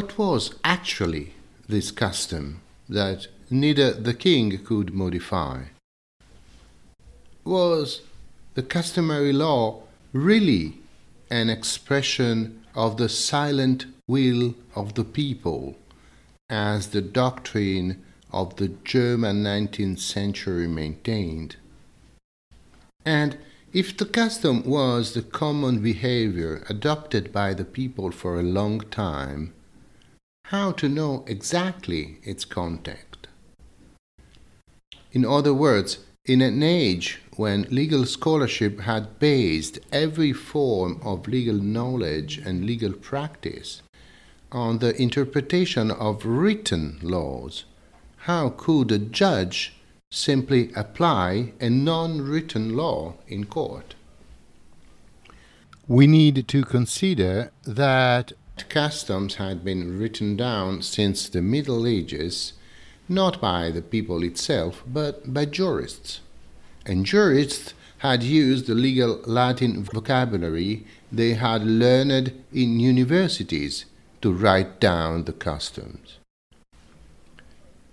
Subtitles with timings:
[0.00, 1.34] what was actually
[1.68, 5.64] this custom that neither the king could modify?
[7.44, 8.00] Was
[8.54, 9.82] the customary law
[10.14, 10.78] really
[11.30, 15.76] an expression of the silent will of the people,
[16.48, 21.56] as the doctrine of the German 19th century maintained?
[23.04, 23.36] And
[23.74, 29.52] if the custom was the common behavior adopted by the people for a long time,
[30.50, 33.28] how to know exactly its content?
[35.12, 41.54] In other words, in an age when legal scholarship had based every form of legal
[41.54, 43.80] knowledge and legal practice
[44.50, 47.64] on the interpretation of written laws,
[48.26, 49.76] how could a judge
[50.10, 53.94] simply apply a non written law in court?
[55.86, 58.32] We need to consider that
[58.68, 62.52] customs had been written down since the Middle Ages
[63.08, 66.20] not by the people itself, but by jurists.
[66.86, 73.84] And jurists had used the legal Latin vocabulary they had learned in universities
[74.22, 76.18] to write down the customs.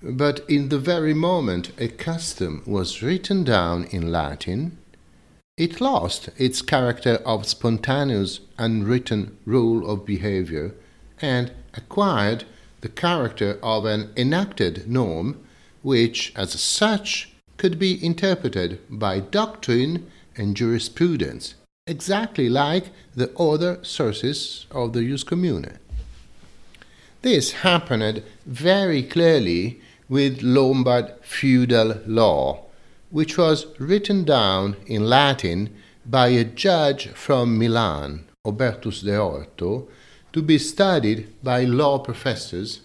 [0.02, 4.78] But in the very moment a custom was written down in Latin,
[5.58, 10.74] it lost its character of spontaneous, unwritten rule of behavior
[11.20, 12.44] and acquired
[12.82, 15.44] the character of an enacted norm,
[15.82, 21.56] which, as such, could be interpreted by doctrine and jurisprudence,
[21.88, 25.80] exactly like the other sources of the jus commune.
[27.24, 32.67] This happened very clearly with Lombard feudal law,
[33.10, 35.74] which was written down in Latin
[36.06, 39.88] by a judge from Milan, Obertus de Orto,
[40.34, 42.82] to be studied by law professors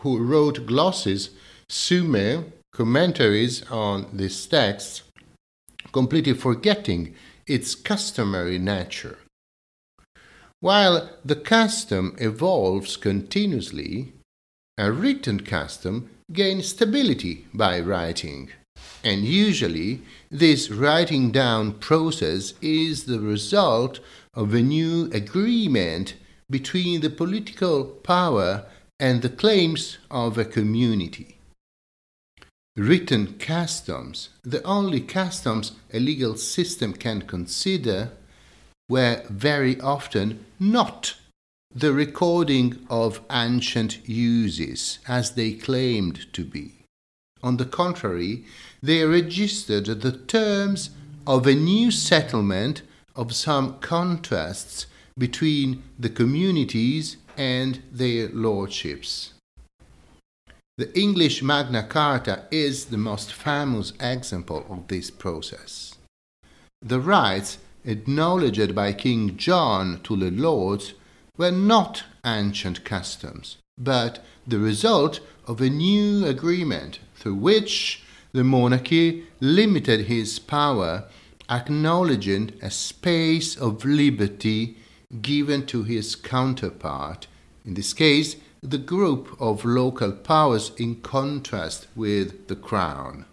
[0.00, 1.30] who wrote glosses,
[1.68, 5.02] summae, commentaries on this text,
[5.92, 7.14] completely forgetting
[7.46, 9.18] its customary nature.
[10.60, 14.12] While the custom evolves continuously,
[14.76, 18.50] a written custom gains stability by writing.
[19.04, 24.00] And usually, this writing down process is the result
[24.34, 26.14] of a new agreement
[26.50, 28.64] between the political power
[28.98, 31.38] and the claims of a community.
[32.76, 38.12] Written customs, the only customs a legal system can consider,
[38.88, 41.16] were very often not
[41.74, 46.77] the recording of ancient uses as they claimed to be.
[47.42, 48.44] On the contrary,
[48.82, 50.90] they registered the terms
[51.26, 52.82] of a new settlement
[53.14, 59.32] of some contrasts between the communities and their lordships.
[60.78, 65.96] The English Magna Carta is the most famous example of this process.
[66.80, 70.94] The rights acknowledged by King John to the lords
[71.36, 78.02] were not ancient customs, but the result of a new agreement through which
[78.32, 81.04] the monarchy limited his power,
[81.48, 84.76] acknowledging a space of liberty
[85.22, 87.26] given to his counterpart,
[87.64, 93.24] in this case, the group of local powers in contrast with the crown.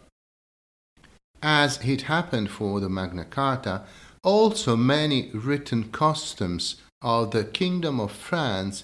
[1.42, 3.84] As it happened for the Magna Carta,
[4.24, 8.84] also many written customs of the Kingdom of France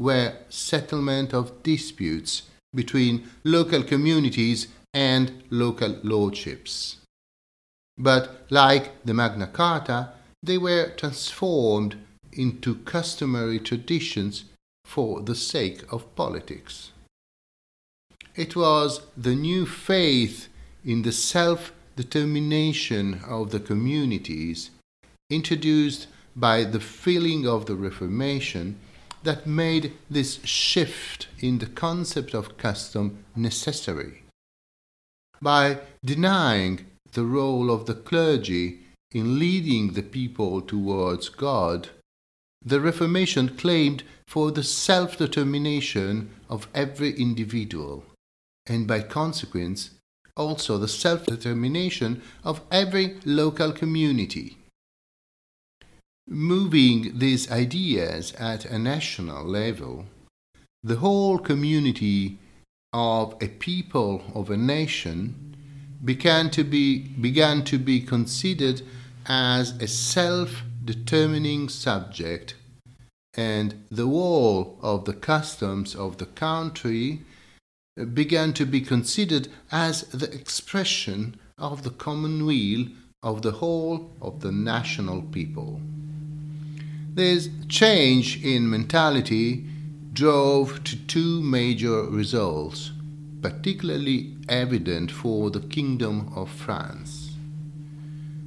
[0.00, 2.42] were settlement of disputes
[2.74, 6.96] between local communities and local lordships.
[7.98, 11.96] But like the Magna Carta, they were transformed
[12.32, 14.44] into customary traditions
[14.86, 16.92] for the sake of politics.
[18.34, 20.48] It was the new faith
[20.82, 24.70] in the self determination of the communities
[25.28, 28.78] introduced by the feeling of the Reformation
[29.22, 34.22] that made this shift in the concept of custom necessary.
[35.42, 38.80] By denying the role of the clergy
[39.12, 41.88] in leading the people towards God,
[42.64, 48.04] the Reformation claimed for the self determination of every individual,
[48.66, 49.90] and by consequence,
[50.36, 54.59] also the self determination of every local community.
[56.28, 60.06] Moving these ideas at a national level,
[60.82, 62.38] the whole community
[62.92, 65.56] of a people of a nation
[66.04, 68.82] began to be, began to be considered
[69.26, 72.54] as a self determining subject
[73.34, 77.22] and the whole of the customs of the country
[78.14, 82.86] began to be considered as the expression of the common will
[83.22, 85.80] of the whole of the national people.
[87.14, 89.66] This change in mentality
[90.12, 92.92] drove to two major results,
[93.42, 97.34] particularly evident for the Kingdom of France.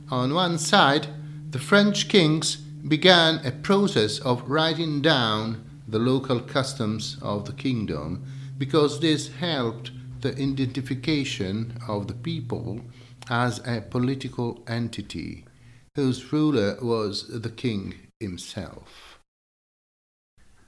[0.10, 1.08] On one side,
[1.50, 8.24] the French kings began a process of writing down the local customs of the kingdom
[8.58, 12.80] because this helped the identification of the people
[13.30, 15.44] as a political entity
[15.96, 19.20] whose ruler was the king himself.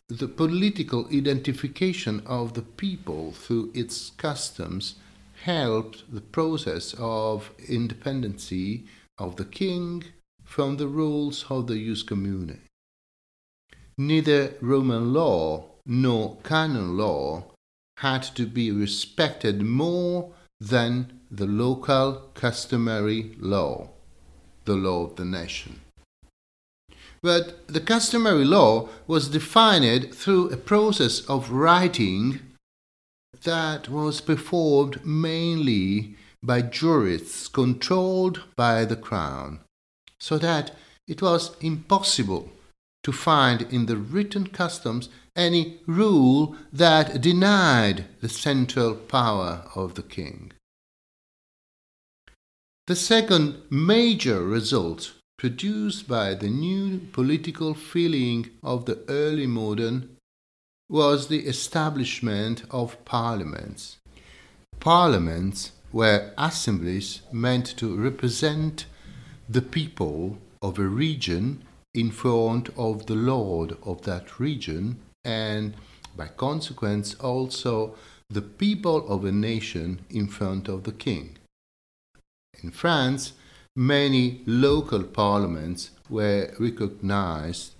[0.07, 4.95] The political identification of the people through its customs
[5.43, 8.85] helped the process of independency
[9.17, 10.03] of the king
[10.43, 12.61] from the rules of the jus commune.
[13.97, 17.45] Neither Roman law nor canon law
[17.97, 23.89] had to be respected more than the local customary law,
[24.65, 25.81] the law of the nation.
[27.25, 32.39] But the customary law was defined through a process of writing
[33.41, 39.61] that was performed mainly by jurists controlled by the crown,
[40.19, 40.75] so that
[41.07, 42.51] it was impossible
[43.01, 50.03] to find in the written customs any rule that denied the central power of the
[50.03, 50.51] king.
[52.85, 60.15] The second major result produced by the new political feeling of the early modern
[60.89, 63.97] was the establishment of parliaments.
[64.79, 68.85] Parliaments were assemblies meant to represent
[69.49, 71.61] the people of a region
[71.93, 75.73] in front of the lord of that region and
[76.15, 77.95] by consequence also
[78.29, 81.37] the people of a nation in front of the king.
[82.63, 83.33] In France,
[83.75, 87.73] many local parliaments were recognized,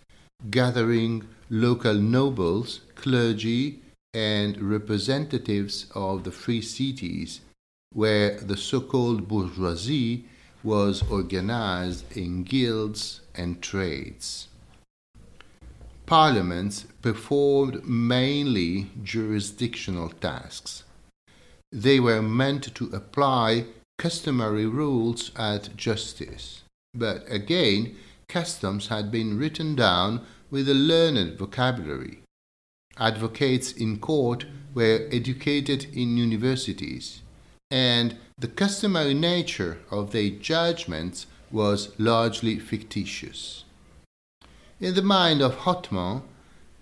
[0.50, 3.82] gathering local nobles, clergy,
[4.14, 7.42] and representatives of the free cities,
[7.94, 10.26] where the so called bourgeoisie
[10.64, 14.48] was organized in guilds and trades.
[16.06, 20.84] Parliaments performed mainly jurisdictional tasks.
[21.72, 23.66] They were meant to apply
[23.98, 26.64] customary rules at justice,
[26.94, 27.96] but again,
[28.28, 32.20] customs had been written down with a learned vocabulary.
[32.98, 37.22] Advocates in court were educated in universities
[37.72, 43.64] and the customary nature of their judgments was largely fictitious.
[44.80, 46.22] In the mind of Hotman,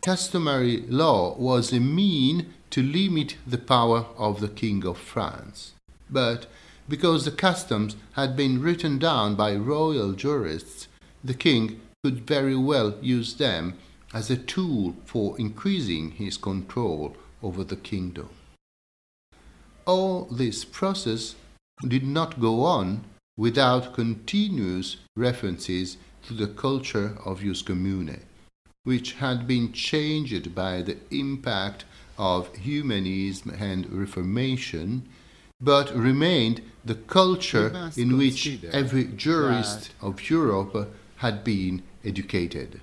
[0.01, 5.73] customary law was a mean to limit the power of the King of France.
[6.09, 6.47] But
[6.87, 10.87] because the customs had been written down by royal jurists,
[11.23, 13.75] the king could very well use them
[14.13, 18.29] as a tool for increasing his control over the kingdom.
[19.85, 21.35] All this process
[21.87, 23.03] did not go on
[23.37, 28.21] without continuous references to the culture of jus commune,
[28.83, 31.85] which had been changed by the impact
[32.17, 35.09] of humanism and Reformation,
[35.63, 42.81] but remained the culture in which every jurist of Europe had been educated.